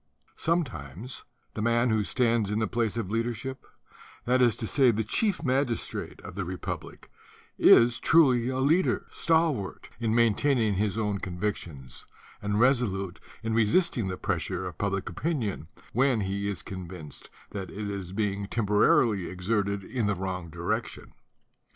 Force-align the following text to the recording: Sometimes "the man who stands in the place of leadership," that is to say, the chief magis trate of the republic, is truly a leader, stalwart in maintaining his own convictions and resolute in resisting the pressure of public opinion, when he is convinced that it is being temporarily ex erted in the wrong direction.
Sometimes 0.37 1.25
"the 1.53 1.61
man 1.61 1.91
who 1.91 2.03
stands 2.03 2.49
in 2.49 2.57
the 2.57 2.65
place 2.65 2.97
of 2.97 3.11
leadership," 3.11 3.67
that 4.25 4.41
is 4.41 4.55
to 4.55 4.65
say, 4.65 4.89
the 4.89 5.03
chief 5.03 5.43
magis 5.43 5.87
trate 5.87 6.19
of 6.21 6.33
the 6.33 6.43
republic, 6.43 7.11
is 7.59 7.99
truly 7.99 8.49
a 8.49 8.57
leader, 8.57 9.05
stalwart 9.11 9.91
in 9.99 10.15
maintaining 10.15 10.73
his 10.73 10.97
own 10.97 11.19
convictions 11.19 12.07
and 12.41 12.59
resolute 12.59 13.19
in 13.43 13.53
resisting 13.53 14.07
the 14.07 14.17
pressure 14.17 14.65
of 14.65 14.79
public 14.79 15.07
opinion, 15.07 15.67
when 15.93 16.21
he 16.21 16.47
is 16.49 16.63
convinced 16.63 17.29
that 17.51 17.69
it 17.69 17.87
is 17.87 18.11
being 18.11 18.47
temporarily 18.47 19.29
ex 19.29 19.47
erted 19.49 19.87
in 19.87 20.07
the 20.07 20.15
wrong 20.15 20.49
direction. 20.49 21.13